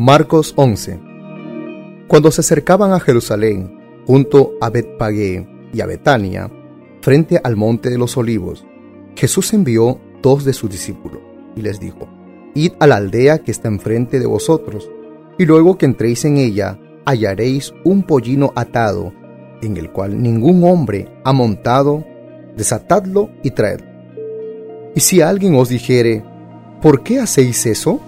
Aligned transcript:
Marcos 0.00 0.52
11 0.54 1.00
Cuando 2.06 2.30
se 2.30 2.42
acercaban 2.42 2.92
a 2.92 3.00
Jerusalén, 3.00 3.80
junto 4.06 4.52
a 4.60 4.70
Betpagé 4.70 5.44
y 5.74 5.80
a 5.80 5.86
Betania, 5.86 6.48
frente 7.00 7.40
al 7.42 7.56
monte 7.56 7.90
de 7.90 7.98
los 7.98 8.16
olivos, 8.16 8.64
Jesús 9.16 9.52
envió 9.54 9.98
dos 10.22 10.44
de 10.44 10.52
sus 10.52 10.70
discípulos 10.70 11.18
y 11.56 11.62
les 11.62 11.80
dijo, 11.80 12.08
Id 12.54 12.74
a 12.78 12.86
la 12.86 12.94
aldea 12.94 13.38
que 13.38 13.50
está 13.50 13.66
enfrente 13.66 14.20
de 14.20 14.26
vosotros, 14.26 14.88
y 15.36 15.46
luego 15.46 15.76
que 15.76 15.86
entréis 15.86 16.24
en 16.24 16.36
ella, 16.36 16.78
hallaréis 17.04 17.74
un 17.82 18.04
pollino 18.04 18.52
atado, 18.54 19.12
en 19.62 19.76
el 19.78 19.90
cual 19.90 20.22
ningún 20.22 20.62
hombre 20.62 21.08
ha 21.24 21.32
montado, 21.32 22.04
desatadlo 22.56 23.30
y 23.42 23.50
traedlo. 23.50 23.88
Y 24.94 25.00
si 25.00 25.22
alguien 25.22 25.56
os 25.56 25.68
dijere, 25.70 26.22
¿por 26.80 27.02
qué 27.02 27.18
hacéis 27.18 27.66
eso? 27.66 28.00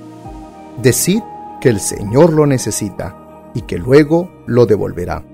Decid 0.81 1.23
que 1.61 1.69
el 1.69 1.81
Señor 1.81 2.33
lo 2.33 2.47
necesita 2.47 3.51
y 3.55 3.63
que 3.63 3.79
luego 3.79 4.31
lo 4.47 4.67
devolverá. 4.67 5.25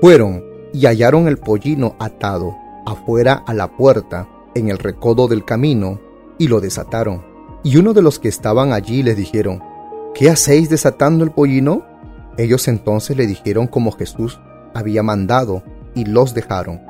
Fueron 0.00 0.44
y 0.72 0.86
hallaron 0.86 1.28
el 1.28 1.38
pollino 1.38 1.96
atado 1.98 2.56
afuera 2.86 3.42
a 3.46 3.54
la 3.54 3.68
puerta 3.68 4.28
en 4.54 4.68
el 4.68 4.78
recodo 4.78 5.28
del 5.28 5.44
camino 5.44 6.00
y 6.38 6.48
lo 6.48 6.60
desataron. 6.60 7.22
Y 7.62 7.76
uno 7.76 7.92
de 7.92 8.02
los 8.02 8.18
que 8.18 8.28
estaban 8.28 8.72
allí 8.72 9.02
les 9.02 9.16
dijeron, 9.16 9.62
¿qué 10.14 10.30
hacéis 10.30 10.70
desatando 10.70 11.24
el 11.24 11.30
pollino? 11.30 11.84
Ellos 12.38 12.68
entonces 12.68 13.16
le 13.16 13.26
dijeron 13.26 13.66
como 13.66 13.92
Jesús 13.92 14.40
había 14.74 15.02
mandado 15.02 15.62
y 15.94 16.04
los 16.04 16.34
dejaron. 16.34 16.80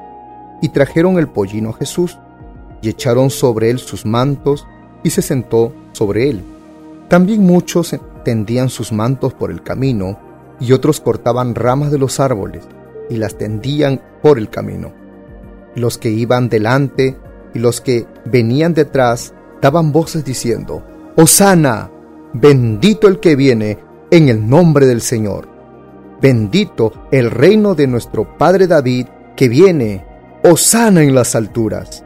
Y 0.63 0.69
trajeron 0.69 1.19
el 1.19 1.29
pollino 1.29 1.71
a 1.71 1.75
Jesús 1.75 2.19
y 2.83 2.89
echaron 2.89 3.31
sobre 3.31 3.71
él 3.71 3.79
sus 3.79 4.07
mantos 4.07 4.67
y 5.03 5.11
se 5.11 5.23
sentó 5.23 5.73
sobre 5.93 6.31
él. 6.31 6.43
También 7.09 7.43
muchos 7.43 7.97
tendían 8.25 8.69
sus 8.69 8.93
mantos 8.93 9.35
por 9.35 9.51
el 9.51 9.63
camino, 9.63 10.19
y 10.61 10.73
otros 10.73 11.01
cortaban 11.01 11.55
ramas 11.55 11.91
de 11.91 11.99
los 11.99 12.21
árboles 12.21 12.69
y 13.09 13.17
las 13.17 13.37
tendían 13.37 14.01
por 14.23 14.39
el 14.39 14.49
camino. 14.49 14.93
Los 15.75 15.99
que 15.99 16.11
iban 16.11 16.49
delante 16.49 17.17
y 17.55 17.59
los 17.59 17.81
que 17.81 18.07
venían 18.25 18.75
detrás 18.75 19.35
daban 19.61 19.93
voces 19.93 20.25
diciendo, 20.25 20.83
Hosana, 21.17 21.91
bendito 22.33 23.09
el 23.09 23.21
que 23.21 23.37
viene 23.37 23.79
en 24.11 24.29
el 24.29 24.49
nombre 24.49 24.87
del 24.87 25.01
Señor. 25.01 25.49
Bendito 26.21 26.93
el 27.11 27.31
reino 27.31 27.75
de 27.75 27.87
nuestro 27.87 28.37
Padre 28.37 28.67
David 28.67 29.07
que 29.37 29.49
viene, 29.49 30.05
Hosana 30.45 31.03
en 31.03 31.15
las 31.15 31.35
alturas. 31.35 32.05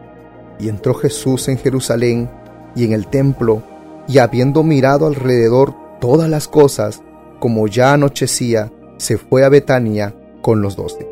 Y 0.58 0.68
entró 0.68 0.94
Jesús 0.94 1.48
en 1.48 1.58
Jerusalén 1.58 2.30
y 2.76 2.84
en 2.84 2.92
el 2.92 3.08
templo, 3.08 3.62
y 4.06 4.18
habiendo 4.18 4.62
mirado 4.62 5.06
alrededor 5.06 5.74
todas 6.04 6.28
las 6.28 6.48
cosas, 6.48 7.02
como 7.40 7.66
ya 7.66 7.94
anochecía, 7.94 8.70
se 8.98 9.16
fue 9.16 9.42
a 9.42 9.48
Betania 9.48 10.14
con 10.42 10.60
los 10.60 10.76
doce. 10.76 11.08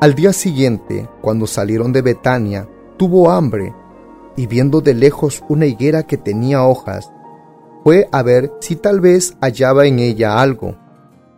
Al 0.00 0.16
día 0.16 0.32
siguiente, 0.32 1.08
cuando 1.20 1.46
salieron 1.46 1.92
de 1.92 2.02
Betania, 2.02 2.68
tuvo 2.96 3.30
hambre, 3.30 3.72
y 4.36 4.48
viendo 4.48 4.80
de 4.80 4.94
lejos 4.94 5.44
una 5.48 5.66
higuera 5.66 6.02
que 6.02 6.16
tenía 6.16 6.64
hojas, 6.64 7.12
fue 7.84 8.08
a 8.10 8.24
ver 8.24 8.50
si 8.60 8.74
tal 8.74 8.98
vez 8.98 9.36
hallaba 9.40 9.86
en 9.86 10.00
ella 10.00 10.40
algo, 10.40 10.74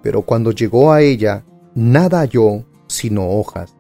pero 0.02 0.22
cuando 0.22 0.52
llegó 0.52 0.94
a 0.94 1.02
ella, 1.02 1.44
nada 1.74 2.20
halló 2.20 2.64
sino 2.86 3.28
hojas, 3.28 3.76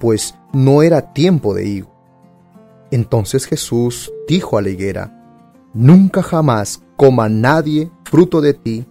pues 0.00 0.34
no 0.52 0.82
era 0.82 1.12
tiempo 1.12 1.54
de 1.54 1.68
higo. 1.68 1.94
Entonces 2.90 3.46
Jesús 3.46 4.12
dijo 4.26 4.58
a 4.58 4.62
la 4.62 4.70
higuera, 4.70 5.12
Nunca 5.72 6.20
jamás 6.22 6.82
coma 6.96 7.28
nadie 7.28 7.90
fruto 8.04 8.40
de 8.40 8.54
ti, 8.54 8.86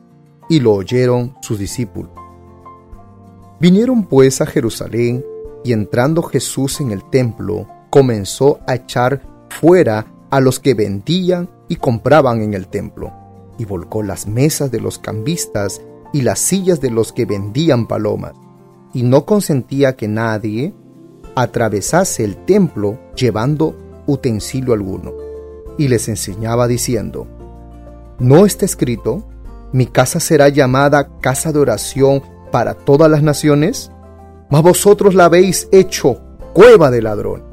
y 0.48 0.60
lo 0.60 0.74
oyeron 0.74 1.34
sus 1.42 1.58
discípulos. 1.58 2.12
Vinieron 3.60 4.04
pues 4.04 4.42
a 4.42 4.46
Jerusalén, 4.46 5.26
y 5.64 5.74
entrando 5.74 6.22
Jesús 6.22 6.80
en 6.82 6.92
el 6.92 7.04
templo, 7.10 7.68
comenzó 7.90 8.60
a 8.68 8.76
echar 8.76 9.22
fuera 9.50 10.06
a 10.30 10.40
los 10.40 10.60
que 10.60 10.74
vendían 10.74 11.50
y 11.68 11.78
compraban 11.78 12.42
en 12.42 12.54
el 12.54 12.68
templo, 12.68 13.12
y 13.58 13.66
volcó 13.66 14.04
las 14.04 14.28
mesas 14.28 14.70
de 14.70 14.80
los 14.80 15.00
cambistas 15.00 15.82
y 16.14 16.22
las 16.22 16.40
sillas 16.40 16.82
de 16.82 16.92
los 16.92 17.12
que 17.12 17.26
vendían 17.26 17.88
palomas, 17.88 18.34
y 18.94 19.04
no 19.04 19.26
consentía 19.26 19.96
que 19.96 20.08
nadie 20.08 20.74
atravesase 21.36 22.24
el 22.24 22.46
templo 22.46 23.00
llevando 23.16 23.76
utensilio 24.08 24.74
alguno 24.74 25.12
y 25.78 25.88
les 25.88 26.08
enseñaba 26.08 26.68
diciendo, 26.68 27.28
¿no 28.20 28.46
está 28.46 28.66
escrito, 28.66 29.28
mi 29.74 29.88
casa 29.88 30.20
será 30.20 30.50
llamada 30.50 31.20
casa 31.20 31.52
de 31.52 31.60
oración 31.60 32.22
para 32.52 32.74
todas 32.74 33.10
las 33.10 33.24
naciones? 33.24 33.92
Mas 34.50 34.62
vosotros 34.62 35.16
la 35.16 35.26
habéis 35.26 35.68
hecho 35.72 36.22
cueva 36.54 36.92
de 36.92 37.02
ladrón. 37.02 37.44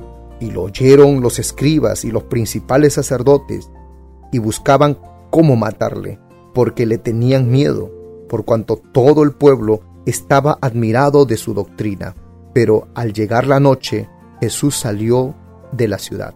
Y 0.41 0.50
lo 0.50 0.62
oyeron 0.62 1.21
los 1.21 1.39
escribas 1.39 2.05
y 2.05 2.11
los 2.11 2.25
principales 2.25 2.95
sacerdotes, 2.95 3.71
y 4.33 4.39
buscaban 4.39 4.99
cómo 5.31 5.56
matarle, 5.56 6.19
porque 6.53 6.84
le 6.87 6.99
tenían 6.99 7.50
miedo, 7.50 7.91
por 8.29 8.44
cuanto 8.44 8.77
todo 8.77 9.23
el 9.23 9.33
pueblo 9.33 9.81
estaba 10.05 10.59
admirado 10.61 11.27
de 11.27 11.37
su 11.37 11.55
doctrina. 11.55 12.17
Pero 12.53 12.89
al 12.94 13.12
llegar 13.12 13.47
la 13.47 13.61
noche, 13.61 14.09
Jesús 14.41 14.77
salió 14.77 15.34
de 15.73 15.89
la 15.89 15.99
ciudad 15.99 16.34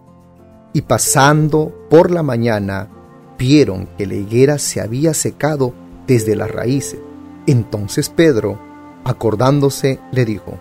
y 0.77 0.81
pasando 0.81 1.73
por 1.89 2.11
la 2.11 2.21
mañana 2.21 2.89
que 3.37 4.07
la 4.07 4.15
higuera 4.15 4.57
se 4.57 4.81
había 4.81 5.13
secado 5.13 5.73
desde 6.07 6.35
las 6.35 6.49
raíces. 6.49 6.99
Entonces 7.45 8.09
Pedro, 8.09 8.59
acordándose, 9.03 9.99
le 10.11 10.25
dijo, 10.25 10.57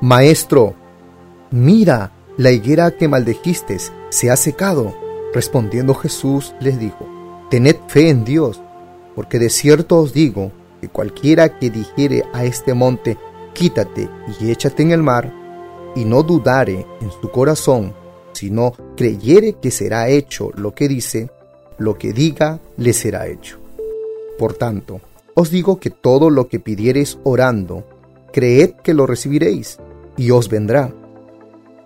Maestro, 0.00 0.74
mira, 1.50 2.12
la 2.36 2.50
higuera 2.50 2.90
que 2.90 3.08
maldejiste 3.08 3.78
se 4.10 4.30
ha 4.30 4.36
secado. 4.36 4.94
Respondiendo 5.32 5.94
Jesús 5.94 6.54
les 6.60 6.78
dijo, 6.78 7.06
Tened 7.50 7.76
fe 7.88 8.10
en 8.10 8.24
Dios, 8.24 8.60
porque 9.14 9.38
de 9.38 9.48
cierto 9.48 9.98
os 9.98 10.12
digo 10.12 10.50
que 10.80 10.88
cualquiera 10.88 11.58
que 11.58 11.70
dijere 11.70 12.24
a 12.32 12.44
este 12.44 12.74
monte, 12.74 13.16
quítate 13.54 14.08
y 14.40 14.50
échate 14.50 14.82
en 14.82 14.90
el 14.90 15.02
mar, 15.02 15.32
y 15.94 16.04
no 16.04 16.22
dudare 16.22 16.86
en 17.00 17.10
su 17.20 17.30
corazón, 17.30 17.94
sino 18.32 18.74
creyere 18.96 19.54
que 19.54 19.70
será 19.70 20.08
hecho 20.08 20.50
lo 20.54 20.74
que 20.74 20.88
dice, 20.88 21.30
lo 21.78 21.98
que 21.98 22.12
diga 22.12 22.60
le 22.76 22.92
será 22.92 23.26
hecho. 23.26 23.58
Por 24.38 24.54
tanto, 24.54 25.00
os 25.34 25.50
digo 25.50 25.78
que 25.78 25.90
todo 25.90 26.30
lo 26.30 26.48
que 26.48 26.60
pidiereis 26.60 27.18
orando, 27.24 27.84
creed 28.32 28.72
que 28.82 28.94
lo 28.94 29.06
recibiréis, 29.06 29.78
y 30.16 30.30
os 30.30 30.48
vendrá. 30.48 30.92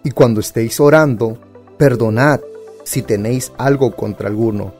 Y 0.04 0.10
cuando 0.10 0.40
estéis 0.40 0.80
orando, 0.80 1.38
perdonad 1.76 2.40
si 2.84 3.02
tenéis 3.02 3.52
algo 3.58 3.94
contra 3.94 4.28
alguno, 4.28 4.72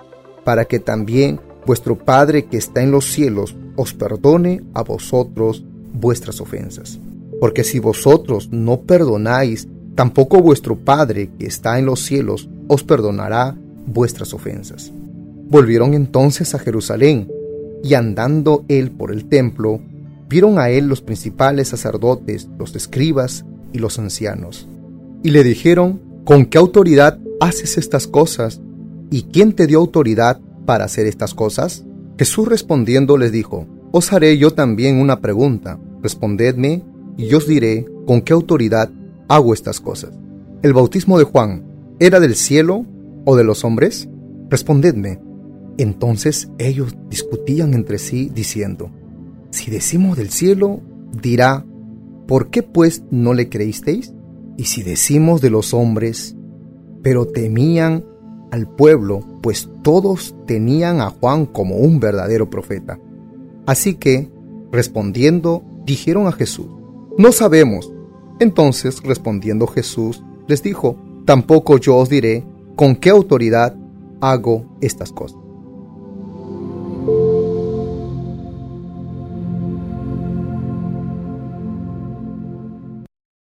para 0.44 0.64
que 0.64 0.78
también 0.78 1.40
vuestro 1.66 1.96
Padre 1.96 2.46
que 2.46 2.56
está 2.56 2.82
en 2.82 2.90
los 2.90 3.12
cielos 3.12 3.56
os 3.76 3.94
perdone 3.94 4.62
a 4.74 4.82
vosotros 4.82 5.64
vuestras 5.92 6.40
ofensas. 6.40 6.98
Porque 7.40 7.64
si 7.64 7.78
vosotros 7.78 8.48
no 8.50 8.80
perdonáis 8.82 9.68
tampoco 9.94 10.40
vuestro 10.40 10.76
Padre 10.76 11.30
que 11.38 11.46
está 11.46 11.78
en 11.78 11.86
los 11.86 12.00
cielos 12.00 12.48
os 12.68 12.84
perdonará 12.84 13.56
vuestras 13.86 14.32
ofensas. 14.32 14.92
Volvieron 15.50 15.94
entonces 15.94 16.54
a 16.54 16.60
Jerusalén, 16.60 17.28
y 17.82 17.94
andando 17.94 18.64
él 18.68 18.92
por 18.92 19.10
el 19.10 19.24
templo, 19.24 19.80
vieron 20.28 20.60
a 20.60 20.70
él 20.70 20.86
los 20.86 21.02
principales 21.02 21.68
sacerdotes, 21.68 22.48
los 22.56 22.76
escribas 22.76 23.44
y 23.72 23.80
los 23.80 23.98
ancianos. 23.98 24.68
Y 25.24 25.30
le 25.30 25.42
dijeron, 25.42 26.00
¿con 26.24 26.46
qué 26.46 26.58
autoridad 26.58 27.18
haces 27.40 27.78
estas 27.78 28.06
cosas? 28.06 28.60
¿Y 29.10 29.24
quién 29.24 29.52
te 29.52 29.66
dio 29.66 29.80
autoridad 29.80 30.40
para 30.66 30.84
hacer 30.84 31.06
estas 31.06 31.34
cosas? 31.34 31.84
Jesús 32.16 32.46
respondiendo 32.46 33.18
les 33.18 33.32
dijo, 33.32 33.66
Os 33.90 34.12
haré 34.12 34.38
yo 34.38 34.52
también 34.52 34.98
una 34.98 35.20
pregunta, 35.20 35.80
respondedme, 36.00 36.84
y 37.16 37.26
yo 37.26 37.38
os 37.38 37.48
diré 37.48 37.86
con 38.06 38.20
qué 38.22 38.32
autoridad 38.32 38.88
hago 39.26 39.52
estas 39.52 39.80
cosas. 39.80 40.12
¿El 40.62 40.74
bautismo 40.74 41.18
de 41.18 41.24
Juan 41.24 41.64
era 41.98 42.20
del 42.20 42.36
cielo 42.36 42.86
o 43.24 43.34
de 43.34 43.42
los 43.42 43.64
hombres? 43.64 44.08
Respondedme. 44.48 45.29
Entonces 45.82 46.50
ellos 46.58 46.94
discutían 47.08 47.72
entre 47.72 47.96
sí 47.96 48.30
diciendo, 48.34 48.90
si 49.48 49.70
decimos 49.70 50.18
del 50.18 50.28
cielo, 50.28 50.82
dirá, 51.22 51.64
¿por 52.28 52.50
qué 52.50 52.62
pues 52.62 53.02
no 53.10 53.32
le 53.32 53.48
creísteis? 53.48 54.12
Y 54.58 54.64
si 54.64 54.82
decimos 54.82 55.40
de 55.40 55.48
los 55.48 55.72
hombres, 55.72 56.36
pero 57.02 57.24
temían 57.24 58.04
al 58.50 58.68
pueblo, 58.68 59.20
pues 59.42 59.70
todos 59.82 60.34
tenían 60.46 61.00
a 61.00 61.08
Juan 61.08 61.46
como 61.46 61.76
un 61.76 61.98
verdadero 61.98 62.50
profeta. 62.50 62.98
Así 63.64 63.94
que, 63.94 64.30
respondiendo, 64.70 65.62
dijeron 65.86 66.26
a 66.26 66.32
Jesús, 66.32 66.66
no 67.16 67.32
sabemos. 67.32 67.90
Entonces 68.38 69.02
respondiendo 69.02 69.66
Jesús 69.66 70.22
les 70.46 70.62
dijo, 70.62 70.96
tampoco 71.24 71.78
yo 71.78 71.96
os 71.96 72.10
diré 72.10 72.44
con 72.76 72.96
qué 72.96 73.08
autoridad 73.08 73.74
hago 74.20 74.76
estas 74.82 75.10
cosas. 75.10 75.40